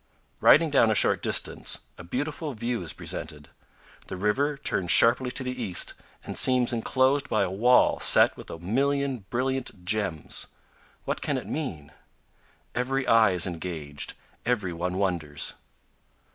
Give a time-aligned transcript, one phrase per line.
[0.39, 3.49] Riding down a short distance, a beautiful view is presented.
[4.07, 5.93] The river turns sharply to the east
[6.23, 10.47] and seems inclosed by a wall set with a million brilliant gems.
[11.05, 11.91] What can it mean?
[12.73, 15.53] Every eye is engaged, every one wonders.